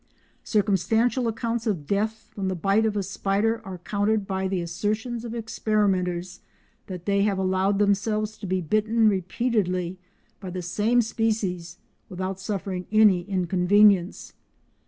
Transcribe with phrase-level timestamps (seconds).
[0.43, 5.23] Circumstantial accounts of deaths from the bite of a spider are countered by the assertions
[5.23, 6.39] of experimenters
[6.87, 9.99] that they have allowed themselves to be bitten repeatedly
[10.39, 11.77] by the same species
[12.09, 14.33] without suffering any inconvenience.